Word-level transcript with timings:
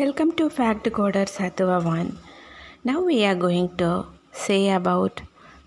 Welcome 0.00 0.30
to 0.38 0.44
Fact 0.48 0.84
Coder 0.96 1.24
Sattva 1.36 1.76
1. 1.84 2.16
Now 2.84 3.00
we 3.02 3.16
are 3.28 3.34
going 3.34 3.66
to 3.80 4.06
say 4.32 4.70
about 4.70 5.20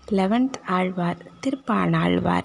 11th 0.08 0.56
Alvar, 0.66 1.14
Tirpan 1.42 1.94
Alvar. 1.94 2.42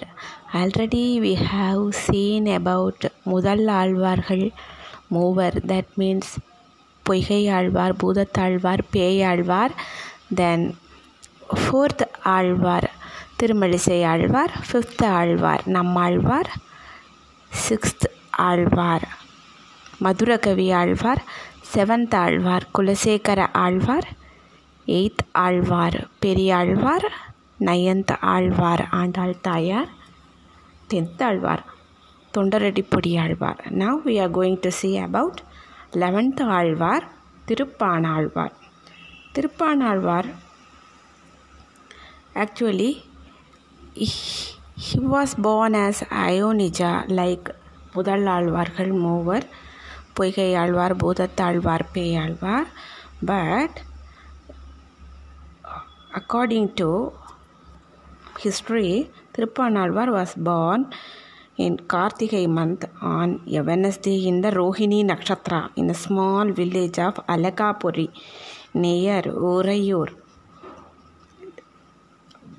Already 0.54 1.20
we 1.20 1.33
have 1.33 1.96
seen 1.96 2.47
about 2.47 2.99
Mudal 3.25 3.63
Alvargal 3.83 4.52
mover, 5.10 5.52
that 5.71 5.97
means 5.97 6.38
Poigai 7.05 7.48
Alvar, 7.60 7.94
Budat 7.94 8.38
Alvar, 8.38 8.78
Pei 8.92 9.24
Alvar. 9.24 9.70
Then 10.30 10.78
fourth 11.56 12.04
Alvar, 12.24 12.84
Tirumalisai 13.40 14.02
Alvar, 14.14 14.50
fifth 14.64 15.02
Alvar, 15.02 15.60
Nammalvar, 15.78 16.46
sixth 17.52 18.06
Alvar, 18.38 19.02
Madhurakavi 20.06 20.68
Alvar 20.71 21.21
seventh 21.73 22.15
Alvar 22.15 22.67
Kulasekhara 22.77 23.47
Alvar 23.54 24.07
eighth 24.86 25.23
Alvar 25.32 26.07
Periyalvar 26.19 27.07
ninth 27.60 28.14
Alvar 28.21 28.87
Andal 28.91 29.36
Thayar 29.41 29.89
tenth 30.93 31.24
Alvar 31.24 31.63
Thondaradippodi 32.38 33.19
Alvar. 33.22 33.61
Now 33.69 34.00
we 34.05 34.22
are 34.22 34.31
going 34.31 34.58
to 34.61 34.69
see 34.69 34.97
about 34.97 35.41
eleventh 35.94 36.44
Alvar 36.44 37.08
Thiruppanalvar 37.47 38.55
Thiruppanalvar 39.33 40.30
actually 42.36 42.91
he 43.95 44.99
was 45.13 45.36
born 45.44 45.77
as 45.86 46.02
Ayonija 46.25 46.91
like 47.19 47.49
முதல் 47.94 48.25
ஆழ்வார்கள் 48.25 48.91
மூவர். 48.91 49.47
Poigai 50.19 50.50
Alvar 50.61 50.95
Bhoothathalvar 51.03 51.86
Peyalvar 51.95 52.69
but 53.31 53.77
according 56.19 56.67
to 56.80 56.89
history 58.45 58.91
Thiruppanalvar 59.35 60.11
was 60.17 60.31
born 60.49 60.81
in 61.66 61.73
kartikai 61.94 62.45
month 62.57 62.83
on 63.16 63.29
a 63.59 63.63
Wednesday 63.69 64.17
in 64.29 64.38
the 64.45 64.52
Rohini 64.59 65.02
Nakshatra 65.09 65.61
in 65.81 65.89
a 65.95 65.99
small 66.05 66.47
village 66.61 66.99
of 67.07 67.16
Alakapuri 67.33 68.07
near 68.83 69.22
Urayur 69.47 70.09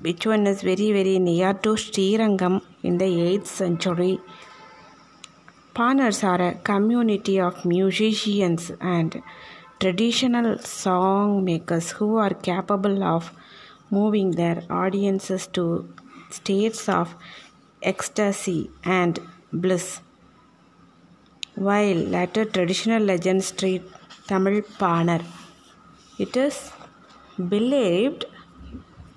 which 0.05 0.25
one 0.33 0.45
is 0.47 0.61
very 0.69 0.89
very 0.97 1.17
near 1.29 1.53
to 1.65 1.71
Srirangam 1.85 2.55
in 2.83 2.97
the 2.97 3.05
8th 3.05 3.47
century. 3.61 4.13
Panars 5.81 6.23
are 6.23 6.41
a 6.49 6.53
community 6.69 7.35
of 7.39 7.65
musicians 7.65 8.71
and 8.95 9.23
traditional 9.79 10.59
song 10.59 11.43
makers 11.43 11.87
who 11.97 12.17
are 12.23 12.35
capable 12.49 13.03
of 13.03 13.31
moving 13.89 14.29
their 14.41 14.61
audiences 14.69 15.47
to 15.55 15.63
states 16.29 16.87
of 16.87 17.15
ecstasy 17.81 18.69
and 18.83 19.17
bliss. 19.51 20.01
While 21.55 22.01
later 22.17 22.45
traditional 22.45 23.01
legends 23.01 23.51
treat 23.51 23.81
Tamil 24.27 24.61
Panar, 24.81 25.23
it 26.19 26.37
is 26.37 26.57
believed 27.55 28.25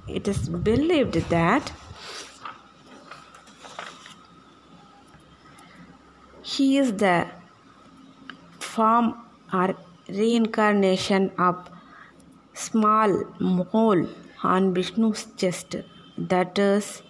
it 0.08 0.26
is 0.28 0.48
believed 0.70 1.16
that 1.36 1.72
he 6.55 6.78
is 6.78 6.92
the 7.05 7.27
form 8.58 9.14
or 9.52 9.74
reincarnation 10.08 11.30
of 11.38 11.70
small 12.52 13.10
mole 13.41 14.06
on 14.42 14.75
Vishnu's 14.75 15.27
chest 15.36 15.77
that 16.16 16.58
is 16.58 17.02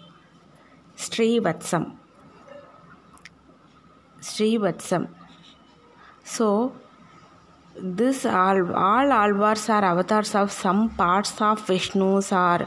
Srivatsam. 0.97 1.97
Srivatsam. 4.21 5.09
So 6.25 6.73
this 7.77 8.25
all 8.25 8.61
all 8.89 9.15
alvars 9.23 9.69
are 9.69 9.85
avatars 9.85 10.35
of 10.35 10.53
some 10.53 10.91
parts 10.91 11.41
of 11.41 11.67
Vishnu's 11.67 12.31
or 12.33 12.67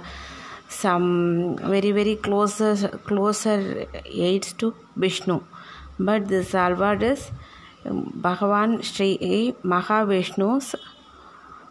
some 0.70 1.58
very 1.74 1.92
very 1.92 2.16
closer 2.18 2.76
closer 3.12 3.88
aids 4.06 4.52
to 4.54 4.74
Vishnu. 4.96 5.40
But 6.00 6.28
this 6.28 6.54
alvar 6.54 7.02
is 7.04 7.32
Bhagavan 7.86 8.84
Sri 8.84 9.54
Mahavishnu's 9.64 10.76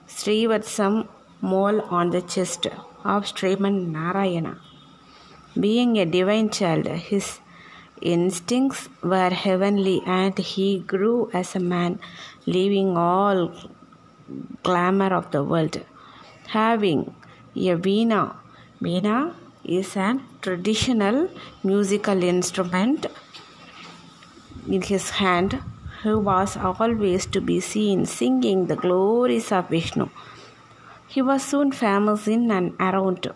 Srivatsam 0.09 1.06
mole 1.41 1.81
on 1.82 2.10
the 2.10 2.22
chest 2.22 2.66
of 3.04 3.25
Sriman 3.25 3.92
Narayana. 3.92 4.59
Being 5.59 5.97
a 5.98 6.04
divine 6.04 6.50
child, 6.50 6.87
his 6.87 7.38
instincts 8.00 8.88
were 9.03 9.31
heavenly 9.31 10.03
and 10.04 10.37
he 10.38 10.81
grew 10.81 11.31
as 11.32 11.54
a 11.54 11.60
man, 11.60 12.00
leaving 12.47 12.97
all 12.97 13.53
glamour 14.62 15.14
of 15.14 15.31
the 15.31 15.44
world. 15.44 15.81
Having 16.48 17.14
a 17.54 17.76
veena, 17.76 18.34
veena 18.82 19.34
is 19.64 19.97
an 19.97 20.22
traditional 20.43 21.28
musical 21.62 22.22
instrument 22.22 23.06
in 24.69 24.82
his 24.82 25.10
hand, 25.10 25.62
he 26.03 26.15
was 26.15 26.56
always 26.56 27.27
to 27.27 27.41
be 27.41 27.60
seen 27.60 28.06
singing 28.06 28.66
the 28.66 28.77
glories 28.77 29.50
of 29.53 29.69
Vishnu. 29.69 30.09
He 31.09 31.22
was 31.22 31.43
soon 31.43 31.72
famous 31.72 32.27
in 32.28 32.50
and 32.50 32.75
around 32.78 33.32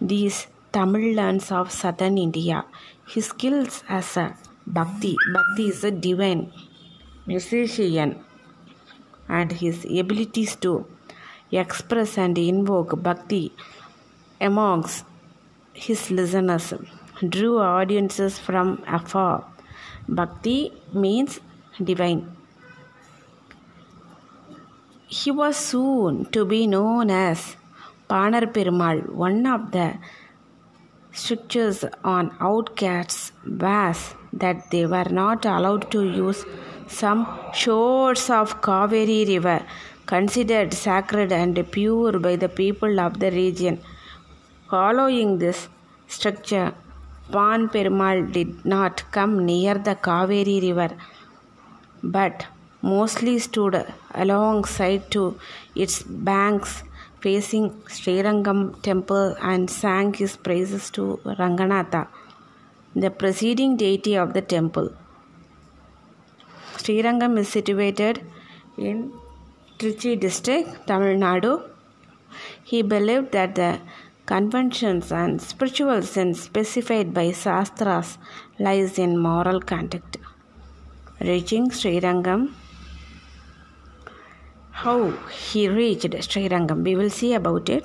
these 0.00 0.46
Tamil 0.72 1.14
lands 1.14 1.50
of 1.52 1.70
southern 1.70 2.18
India. 2.18 2.64
His 3.08 3.26
skills 3.26 3.82
as 3.88 4.16
a 4.16 4.36
bhakti, 4.66 5.16
bhakti 5.32 5.68
is 5.68 5.84
a 5.84 5.90
divine 5.90 6.52
musician, 7.26 8.24
and 9.28 9.52
his 9.52 9.84
abilities 9.84 10.56
to 10.56 10.86
express 11.50 12.18
and 12.18 12.38
invoke 12.38 13.02
bhakti 13.02 13.52
amongst 14.40 15.04
his 15.72 16.10
listeners 16.10 16.72
drew 17.28 17.58
audiences 17.58 18.38
from 18.38 18.82
afar. 18.86 19.44
Bhakti 20.08 20.72
means 20.92 21.40
divine. 21.82 22.36
He 25.06 25.30
was 25.30 25.56
soon 25.56 26.26
to 26.26 26.44
be 26.44 26.66
known 26.66 27.10
as 27.10 27.56
Panar 28.08 28.52
Perumal, 28.52 29.08
one 29.10 29.46
of 29.46 29.70
the 29.72 29.98
strictures 31.12 31.84
on 32.04 32.34
outcasts 32.40 33.32
was 33.44 34.14
that 34.32 34.70
they 34.70 34.86
were 34.86 35.08
not 35.10 35.44
allowed 35.44 35.90
to 35.90 36.04
use 36.04 36.44
some 36.86 37.26
shores 37.52 38.28
of 38.30 38.60
Kaveri 38.60 39.26
river 39.28 39.64
considered 40.06 40.74
sacred 40.74 41.32
and 41.32 41.54
pure 41.70 42.18
by 42.18 42.36
the 42.36 42.48
people 42.48 42.98
of 43.00 43.18
the 43.20 43.30
region. 43.30 43.80
Following 44.68 45.38
this 45.38 45.68
structure, 46.06 46.74
Pan 47.32 47.68
Perumal 47.68 48.32
did 48.32 48.64
not 48.64 49.04
come 49.10 49.44
near 49.46 49.74
the 49.74 49.94
Kaveri 49.94 50.60
river 50.66 50.90
but 52.02 52.46
mostly 52.82 53.38
stood 53.38 53.86
alongside 54.14 55.10
to 55.10 55.38
its 55.74 56.02
banks 56.02 56.82
facing 57.20 57.70
Srirangam 57.94 58.80
temple 58.82 59.36
and 59.42 59.68
sang 59.70 60.14
his 60.14 60.36
praises 60.36 60.90
to 60.90 61.20
Ranganatha, 61.24 62.08
the 62.96 63.10
preceding 63.10 63.76
deity 63.76 64.16
of 64.16 64.32
the 64.32 64.40
temple. 64.40 64.92
Srirangam 66.76 67.38
is 67.38 67.48
situated 67.48 68.24
in 68.78 69.12
Trichy 69.78 70.18
district, 70.18 70.86
Tamil 70.86 71.18
Nadu. 71.18 71.62
He 72.64 72.82
believed 72.82 73.32
that 73.32 73.54
the 73.54 73.80
conventions 74.30 75.10
and 75.20 75.42
spiritual 75.42 76.02
sense 76.02 76.42
specified 76.48 77.08
by 77.12 77.24
Shastras 77.32 78.10
lies 78.64 78.96
in 79.04 79.18
moral 79.18 79.60
conduct. 79.60 80.18
Reaching 81.28 81.64
Srirangam, 81.78 82.42
how 84.82 85.10
he 85.40 85.68
reached 85.68 86.14
Srirangam, 86.28 86.84
we 86.84 86.94
will 86.94 87.10
see 87.10 87.34
about 87.34 87.68
it. 87.68 87.84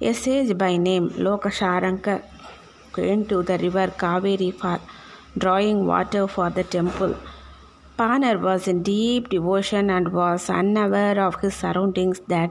A 0.00 0.12
sage 0.12 0.56
by 0.58 0.76
name 0.76 1.08
Lokasharanga 1.10 2.22
came 2.94 3.24
to 3.26 3.42
the 3.42 3.56
river 3.58 3.88
Kaveri 4.02 4.52
for 4.60 4.78
drawing 5.38 5.86
water 5.86 6.28
for 6.28 6.50
the 6.50 6.64
temple. 6.64 7.16
Panar 7.98 8.40
was 8.40 8.68
in 8.68 8.82
deep 8.82 9.30
devotion 9.30 9.88
and 9.88 10.12
was 10.12 10.50
unaware 10.50 11.18
of 11.26 11.40
his 11.40 11.54
surroundings 11.54 12.20
that 12.28 12.50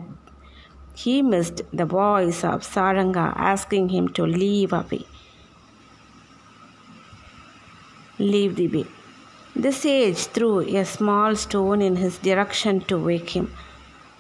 he 1.03 1.15
missed 1.31 1.61
the 1.79 1.85
voice 1.85 2.43
of 2.51 2.63
Saranga 2.73 3.25
asking 3.53 3.89
him 3.89 4.05
to 4.17 4.23
leave 4.25 4.73
away. 4.73 5.03
Leave 8.17 8.55
the 8.55 8.67
way. 8.67 8.85
The 9.55 9.71
sage 9.71 10.23
threw 10.35 10.59
a 10.59 10.83
small 10.85 11.35
stone 11.35 11.81
in 11.81 11.97
his 11.97 12.17
direction 12.17 12.81
to 12.89 12.97
wake 12.97 13.31
him, 13.37 13.51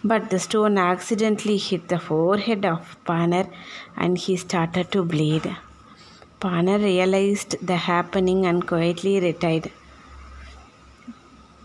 but 0.03 0.29
the 0.29 0.39
stone 0.39 0.77
accidentally 0.77 1.57
hit 1.57 1.87
the 1.87 1.99
forehead 1.99 2.63
of 2.65 2.95
Panar 3.07 3.49
and 3.95 4.17
he 4.17 4.37
started 4.37 4.91
to 4.91 5.03
bleed. 5.03 5.49
Panar 6.39 6.79
realized 6.83 7.55
the 7.65 7.77
happening 7.77 8.45
and 8.45 8.67
quietly 8.67 9.19
retired. 9.19 9.71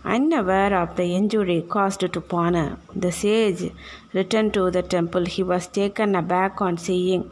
Unaware 0.05 0.75
of 0.75 0.97
the 0.97 1.15
injury 1.15 1.61
caused 1.61 2.01
to 2.01 2.21
Panar, 2.21 2.77
the 2.93 3.11
sage 3.11 3.71
returned 4.11 4.53
to 4.53 4.69
the 4.69 4.81
temple. 4.81 5.25
He 5.25 5.43
was 5.43 5.67
taken 5.67 6.13
aback 6.15 6.61
on 6.61 6.77
seeing 6.77 7.31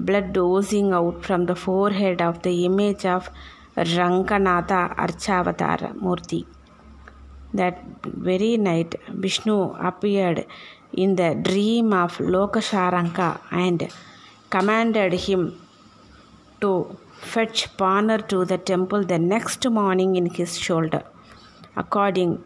blood 0.00 0.36
oozing 0.36 0.92
out 0.92 1.24
from 1.24 1.46
the 1.46 1.54
forehead 1.54 2.20
of 2.20 2.42
the 2.42 2.64
image 2.64 3.04
of 3.06 3.30
Ranganatha 3.76 4.96
Archavatara 4.96 5.94
Murti. 5.94 6.46
That 7.54 7.80
very 8.04 8.56
night, 8.56 8.96
Vishnu 9.08 9.74
appeared 9.74 10.46
in 10.92 11.14
the 11.14 11.34
dream 11.34 11.92
of 11.92 12.18
Lokasharanga 12.18 13.40
and 13.52 13.88
commanded 14.50 15.12
him 15.12 15.60
to 16.60 16.96
fetch 17.20 17.76
Panar 17.76 18.26
to 18.28 18.44
the 18.44 18.58
temple 18.58 19.04
the 19.04 19.18
next 19.18 19.68
morning 19.68 20.16
in 20.16 20.26
his 20.26 20.58
shoulder. 20.58 21.04
Accordingly, 21.76 22.40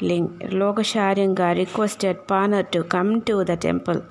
Lokasharanga 0.00 1.56
requested 1.56 2.26
Panar 2.26 2.70
to 2.70 2.82
come 2.84 3.20
to 3.22 3.44
the 3.44 3.56
temple, 3.56 4.02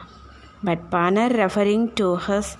but 0.64 0.90
Panar, 0.90 1.36
referring 1.38 1.92
to 1.96 2.16
his 2.18 2.58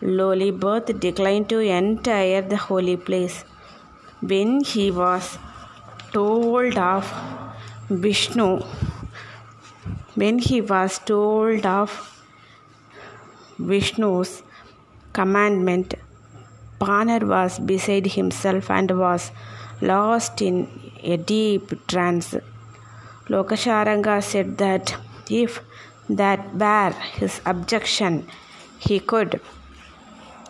lowly 0.00 0.50
birth, 0.50 0.98
declined 1.00 1.48
to 1.48 1.60
enter 1.60 2.42
the 2.42 2.56
holy 2.56 2.96
place. 2.96 3.44
When 4.20 4.62
he 4.62 4.90
was 4.90 5.38
told 6.12 6.76
of 6.76 7.12
Vishnu, 7.88 8.60
when 10.14 10.38
he 10.38 10.60
was 10.60 10.98
told 10.98 11.64
of 11.66 12.22
Vishnu's 13.58 14.42
commandment, 15.12 15.94
Panar 16.80 17.22
was 17.26 17.58
beside 17.58 18.06
himself 18.08 18.70
and 18.70 18.98
was 18.98 19.30
lost 19.90 20.40
in 20.48 20.56
a 21.02 21.16
deep 21.16 21.66
trance. 21.86 22.34
Lokasharanga 23.32 24.22
said 24.22 24.58
that 24.58 24.96
if 25.30 25.60
that 26.08 26.54
were 26.62 26.92
his 27.18 27.40
objection, 27.52 28.26
he 28.78 28.98
could 29.00 29.40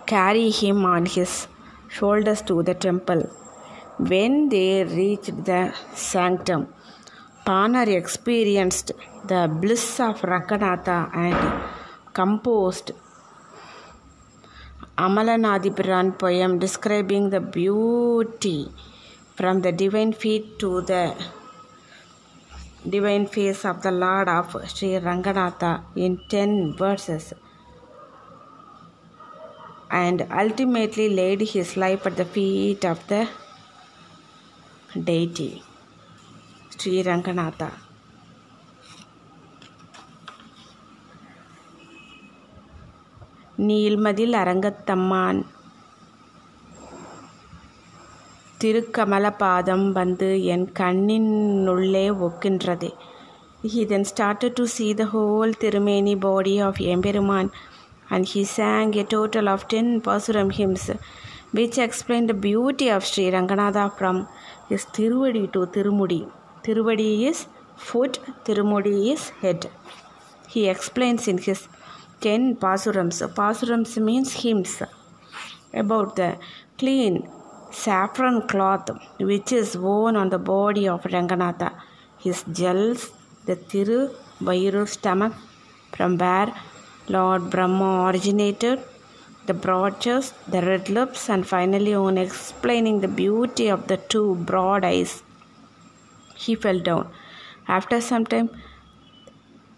carry 0.06 0.50
him 0.50 0.84
on 0.84 1.06
his 1.06 1.46
shoulders 1.88 2.42
to 2.42 2.62
the 2.62 2.74
temple. 2.74 3.22
When 3.98 4.48
they 4.48 4.84
reached 4.84 5.44
the 5.44 5.74
sanctum, 5.94 6.62
Panar 7.46 7.88
experienced 7.88 8.92
the 9.30 9.42
bliss 9.60 10.00
of 10.00 10.20
Ranganatha 10.22 10.98
and 11.14 11.38
composed 12.12 12.92
Amalanadipiran 14.98 16.18
poem 16.18 16.58
describing 16.58 17.30
the 17.30 17.40
beauty 17.40 18.68
from 19.35 19.61
the 19.61 19.71
divine 19.71 20.13
feet 20.13 20.45
to 20.59 20.81
the 20.81 21.03
divine 22.93 23.27
face 23.27 23.63
of 23.65 23.81
the 23.81 23.91
Lord 23.91 24.29
of 24.29 24.55
Sri 24.73 24.89
Ranganatha 25.07 25.71
in 25.95 26.19
10 26.29 26.75
verses 26.75 27.33
and 29.89 30.27
ultimately 30.43 31.09
laid 31.09 31.41
his 31.41 31.75
life 31.77 32.05
at 32.05 32.17
the 32.17 32.25
feet 32.25 32.83
of 32.85 33.05
the 33.07 33.27
deity 35.09 35.51
Sri 36.77 37.03
Ranganatha. 37.03 37.69
நீள்மதில் 43.67 44.35
அரங்கத்தம்மான் 44.41 45.39
திருக்கமல 48.61 49.25
பாதம் 49.41 49.87
வந்து 49.99 50.29
என் 50.53 50.67
கண்ணினுள்ளே 50.79 52.07
ஒக்கின்றது 52.27 52.91
He 53.73 53.83
then 53.91 54.03
started 54.05 54.55
to 54.59 54.65
see 54.73 54.89
the 54.93 55.07
whole 55.13 55.51
Tirumeni 55.61 56.13
body 56.25 56.61
of 56.61 56.75
Emperuman 56.93 57.47
and 58.09 58.25
he 58.31 58.43
sang 58.45 58.95
a 58.95 59.03
total 59.03 59.49
of 59.49 59.67
10 59.67 60.01
Pasuram 60.01 60.49
hymns 60.57 60.85
which 61.51 61.77
explain 61.77 62.27
the 62.27 62.33
beauty 62.33 62.89
of 62.89 63.05
Sri 63.09 63.25
Ranganatha 63.35 63.85
from 63.97 64.27
his 64.69 64.85
Tiruvadi 64.85 65.51
to 65.53 65.61
Tirumudi. 65.75 66.21
Tiruvadi 66.63 67.09
is 67.29 67.47
foot, 67.75 68.19
Tirumudi 68.45 69.13
is 69.13 69.29
head. 69.41 69.69
He 70.47 70.69
explains 70.69 71.27
in 71.27 71.39
his 71.39 71.67
10 72.21 72.57
Pasurams. 72.57 73.19
Pasurams 73.39 73.97
means 73.97 74.31
hymns 74.43 74.81
about 75.73 76.15
the 76.15 76.37
clean 76.77 77.15
saffron 77.72 78.36
cloth 78.50 78.90
which 79.18 79.50
is 79.52 79.76
worn 79.76 80.16
on 80.16 80.28
the 80.28 80.38
body 80.38 80.86
of 80.88 81.02
Ranganatha, 81.02 81.72
his 82.18 82.44
jewels, 82.44 83.10
the 83.46 83.56
Thiru 83.56 84.14
Vairu 84.40 84.86
stomach 84.88 85.32
from 85.92 86.18
where 86.18 86.52
Lord 87.08 87.50
Brahma 87.50 88.10
originated, 88.10 88.80
the 89.46 89.54
broadchest, 89.54 90.32
the 90.46 90.62
red 90.62 90.88
lips, 90.88 91.28
and 91.28 91.46
finally, 91.46 91.94
on 91.94 92.16
explaining 92.16 93.00
the 93.00 93.08
beauty 93.08 93.68
of 93.68 93.88
the 93.88 93.96
two 93.96 94.36
broad 94.36 94.84
eyes, 94.84 95.22
he 96.36 96.54
fell 96.54 96.78
down. 96.78 97.08
After 97.66 98.00
some 98.00 98.24
time, 98.24 98.50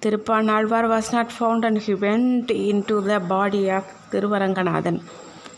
Tirupanalvar 0.00 0.88
was 0.88 1.12
not 1.12 1.32
found 1.32 1.64
and 1.64 1.78
he 1.78 1.94
went 1.94 2.50
into 2.50 3.00
the 3.00 3.20
body 3.20 3.70
of 3.70 3.84
Tiruvaranganathan 4.10 5.02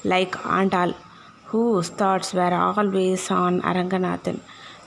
like 0.05 0.33
Andal 0.33 0.95
whose 1.51 1.89
thoughts 1.89 2.33
were 2.39 2.55
always 2.55 3.31
on 3.31 3.61
Aranganathan 3.63 4.39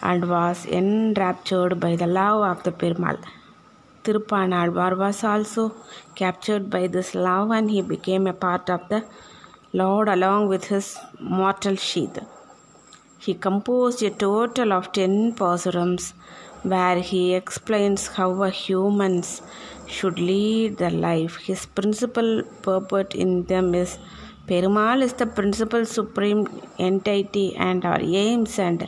and 0.02 0.30
was 0.30 0.66
enraptured 0.66 1.80
by 1.80 1.96
the 1.96 2.08
love 2.08 2.42
of 2.52 2.64
the 2.64 2.72
Perumal. 2.72 3.18
Tirupanalvar 4.04 4.98
was 4.98 5.24
also 5.24 5.74
captured 6.16 6.70
by 6.70 6.88
this 6.88 7.14
love 7.14 7.52
and 7.52 7.70
he 7.70 7.82
became 7.82 8.28
a 8.28 8.34
part 8.34 8.70
of 8.70 8.88
the 8.90 9.04
Lord 9.74 10.08
along 10.10 10.48
with 10.48 10.66
his 10.66 10.98
mortal 11.20 11.76
sheath. 11.76 12.20
He 13.20 13.34
composed 13.34 14.02
a 14.02 14.10
total 14.10 14.72
of 14.74 14.92
10 14.94 15.36
pasurams 15.36 16.14
where 16.64 17.00
he 17.00 17.36
explains 17.36 18.08
how 18.08 18.44
humans 18.44 19.42
should 19.88 20.18
lead 20.20 20.78
their 20.78 20.98
life. 21.08 21.36
His 21.38 21.66
principal 21.66 22.44
purport 22.62 23.14
in 23.16 23.44
them 23.46 23.76
is 23.76 23.98
Perumal 24.50 25.04
is 25.04 25.14
the 25.14 25.28
principal 25.28 25.86
supreme 25.86 26.48
entity, 26.80 27.56
and 27.56 27.86
our 27.86 28.02
aims 28.02 28.58
and 28.58 28.88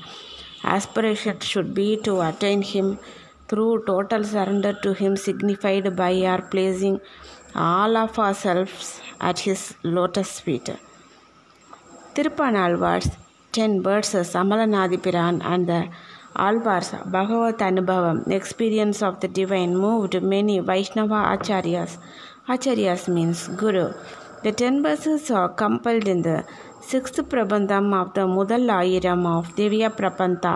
aspirations 0.64 1.46
should 1.46 1.74
be 1.76 1.98
to 1.98 2.14
attain 2.28 2.62
Him 2.64 2.98
through 3.48 3.86
total 3.86 4.24
surrender 4.24 4.74
to 4.84 4.94
Him, 4.94 5.16
signified 5.16 5.96
by 5.96 6.14
our 6.24 6.42
placing 6.42 7.00
all 7.54 7.96
of 7.96 8.18
ourselves 8.18 9.00
at 9.20 9.40
His 9.40 9.76
lotus 9.84 10.40
feet. 10.40 10.70
Tirupanalvar's 12.16 13.12
10 13.52 13.84
verses, 13.84 14.34
Amalanadipiran, 14.34 15.44
and 15.44 15.68
the 15.68 15.90
Alvar's 16.36 16.92
Bhagavat 17.06 17.60
Anubhavam, 17.60 18.28
experience 18.32 19.04
of 19.04 19.20
the 19.20 19.28
divine, 19.28 19.78
moved 19.78 20.22
many 20.24 20.60
Vaishnava 20.60 21.38
Acharyas. 21.38 21.98
Acharyas 22.48 23.08
means 23.08 23.48
Guru. 23.50 23.94
The 24.44 24.52
ten 24.52 24.82
verses 24.82 25.30
are 25.30 25.50
compiled 25.50 26.08
in 26.08 26.24
the 26.24 26.44
sixth 26.82 27.18
Prabandham 27.32 27.94
of 27.94 28.16
the 28.16 28.22
Mudal 28.22 28.72
Ayiram 28.76 29.28
of 29.28 29.56
Divya 29.56 29.90
Prapanta. 29.96 30.54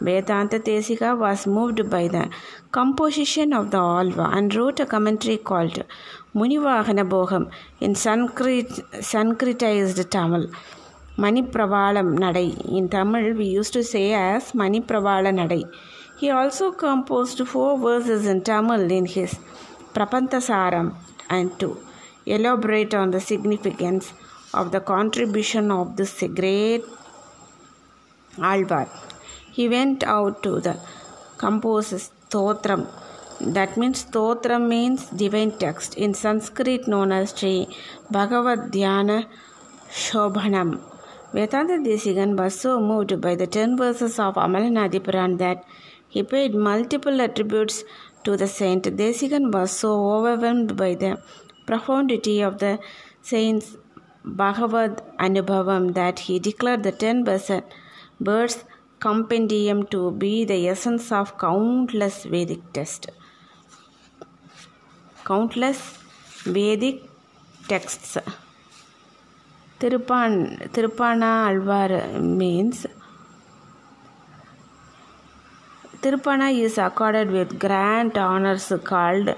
Vedanta 0.00 0.58
Desika 0.58 1.10
was 1.18 1.46
moved 1.46 1.90
by 1.90 2.08
the 2.08 2.30
composition 2.72 3.52
of 3.52 3.70
the 3.70 3.76
Alva 3.76 4.30
and 4.32 4.54
wrote 4.54 4.80
a 4.80 4.86
commentary 4.86 5.36
called 5.36 5.84
Munivahana 6.34 7.06
Bhogam 7.06 7.50
in 7.80 7.94
Sanskrit, 7.94 8.70
Sanskritized 9.10 10.08
Tamil. 10.08 10.50
Mani 11.18 11.42
Pravalam 11.42 12.18
Nadai. 12.18 12.74
In 12.74 12.88
Tamil, 12.88 13.34
we 13.34 13.44
used 13.44 13.74
to 13.74 13.84
say 13.84 14.14
as 14.14 14.54
Mani 14.54 14.80
Pravala 14.80 15.30
Nadai. 15.40 15.70
He 16.18 16.30
also 16.30 16.72
composed 16.72 17.46
four 17.46 17.78
verses 17.78 18.26
in 18.26 18.40
Tamil 18.40 18.90
in 18.90 19.04
his 19.04 19.38
Prapantasaram 19.92 20.94
and 21.28 21.60
two 21.60 21.76
elaborate 22.36 22.94
on 23.02 23.10
the 23.14 23.20
significance 23.20 24.12
of 24.60 24.72
the 24.74 24.80
contribution 24.80 25.70
of 25.70 25.96
this 25.96 26.14
great 26.40 26.84
Alvar. 28.38 28.88
He 29.56 29.68
went 29.68 30.02
out 30.16 30.42
to 30.44 30.60
the 30.66 30.76
compose 31.38 31.92
Stotram. 32.04 32.82
That 33.40 33.76
means 33.76 34.04
Stotram 34.04 34.68
means 34.68 35.06
divine 35.22 35.52
text 35.64 35.94
in 36.04 36.14
Sanskrit 36.14 36.86
known 36.86 37.10
as 37.18 37.34
Sri 37.38 37.56
Bhagavad 38.10 38.70
Dhyana 38.74 39.26
Sopanam 39.88 40.70
Vedanta 41.32 41.74
Desigan 41.74 42.36
was 42.36 42.58
so 42.60 42.80
moved 42.80 43.20
by 43.20 43.36
the 43.36 43.46
ten 43.46 43.76
verses 43.76 44.18
of 44.18 44.34
Amalanadipiran 44.34 45.38
that 45.38 45.64
he 46.08 46.24
paid 46.24 46.54
multiple 46.54 47.20
attributes 47.20 47.84
to 48.24 48.36
the 48.36 48.48
saint. 48.48 48.82
Desigan 48.84 49.52
was 49.52 49.70
so 49.70 49.92
overwhelmed 50.14 50.76
by 50.76 50.94
the 50.94 51.22
profundity 51.70 52.36
of 52.48 52.58
the 52.64 52.72
saint's 53.30 53.68
Bhagavad 54.40 55.02
Anubhavam 55.26 55.94
that 55.94 56.18
he 56.26 56.38
declared 56.48 56.82
the 56.82 56.92
ten 56.92 57.24
verse 58.28 58.58
compendium 59.06 59.78
to 59.94 60.10
be 60.22 60.34
the 60.44 60.58
essence 60.68 61.10
of 61.18 61.38
countless 61.38 62.24
Vedic 62.24 62.62
texts. 62.74 63.08
Countless 65.24 65.80
Vedic 66.44 67.02
texts. 67.68 68.18
Tirupan, 69.80 70.32
Tirupana 70.74 71.30
Alvar 71.50 72.20
means 72.20 72.86
Tirupana 76.02 76.48
is 76.66 76.76
accorded 76.76 77.30
with 77.30 77.58
grand 77.58 78.18
honors 78.18 78.70
called 78.84 79.34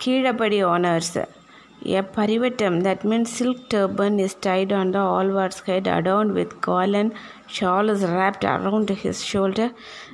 Kirapadi 0.00 0.66
honors. 0.66 1.14
A 1.16 2.02
parivatam, 2.02 2.82
that 2.84 3.04
means 3.04 3.30
silk 3.30 3.68
turban, 3.68 4.18
is 4.18 4.32
tied 4.32 4.72
on 4.72 4.92
the 4.92 4.98
Alvar's 4.98 5.60
head, 5.60 5.86
adorned 5.86 6.32
with 6.32 6.58
golden 6.62 7.12
shawl 7.46 7.90
is 7.90 8.02
wrapped 8.02 8.42
around 8.42 8.88
his 8.88 9.22
shoulder, 9.22 9.72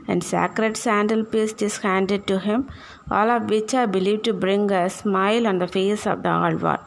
and 0.08 0.24
sacred 0.24 0.76
sandal 0.76 1.24
paste 1.24 1.62
is 1.62 1.76
handed 1.78 2.26
to 2.26 2.40
him, 2.40 2.68
all 3.12 3.30
of 3.30 3.48
which 3.48 3.74
are 3.74 3.86
believed 3.86 4.24
to 4.24 4.32
bring 4.32 4.72
a 4.72 4.90
smile 4.90 5.46
on 5.46 5.58
the 5.58 5.68
face 5.68 6.04
of 6.04 6.24
the 6.24 6.30
Alvar. 6.30 6.80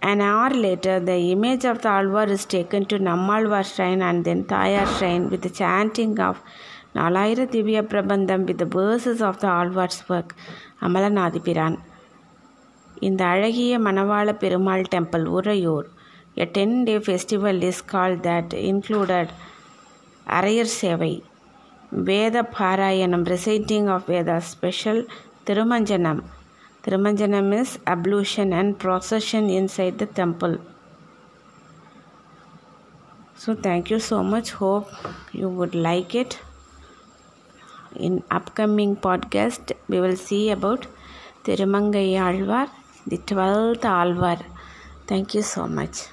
An 0.00 0.22
hour 0.22 0.50
later, 0.50 1.00
the 1.00 1.18
image 1.32 1.66
of 1.66 1.82
the 1.82 1.88
Alvar 1.88 2.24
is 2.24 2.46
taken 2.46 2.86
to 2.86 2.98
Nammalvar 2.98 3.64
shrine 3.74 4.00
and 4.00 4.24
then 4.24 4.44
Tayar 4.44 4.86
shrine 4.98 5.28
with 5.28 5.42
the 5.42 5.50
chanting 5.50 6.18
of 6.18 6.40
Nalayira 6.96 7.44
Divya 7.44 7.80
Prabandham 7.80 8.40
with 8.44 8.66
verses 8.74 9.22
of 9.28 9.40
the 9.40 9.46
Alvars 9.46 10.04
work 10.08 10.36
Amalanadhipiran 10.86 11.76
இந்த 13.08 13.24
அழகிய 13.24 13.78
Manavala 13.78 14.32
Perumal 14.32 14.82
temple 14.94 15.24
Uraiyur. 15.38 15.86
A 16.34 16.44
ten 16.56 16.76
day 16.82 16.98
festival 16.98 17.62
is 17.70 17.84
call 17.84 18.16
that 18.28 18.52
included 18.70 19.32
Araiyar 20.38 20.74
Sevai. 20.80 21.12
Veda 21.90 22.42
Parayanam 22.58 23.24
reciting 23.34 23.88
of 23.94 24.06
Veda 24.08 24.36
special 24.52 25.02
Thirumanjanam. 25.48 26.22
Thirumanjanam 26.84 27.50
is 27.60 27.74
ablution 27.94 28.54
and 28.60 28.76
procession 28.84 29.48
inside 29.60 29.98
the 30.02 30.08
temple 30.20 30.56
So 33.42 33.52
thank 33.62 33.90
you 33.90 33.98
so 33.98 34.18
much. 34.32 34.48
Hope 34.58 34.90
you 35.38 35.48
would 35.58 35.74
like. 35.86 36.14
In 38.06 38.14
upcoming 38.36 38.96
podcast, 38.96 39.72
we 39.88 40.00
will 40.00 40.16
see 40.16 40.50
about 40.50 40.86
Thirumangai 41.44 42.16
Alvar, 42.28 42.66
the 43.06 43.18
12th 43.18 43.84
Alvar. 43.84 44.38
Thank 45.06 45.34
you 45.36 45.42
so 45.42 45.68
much. 45.68 46.08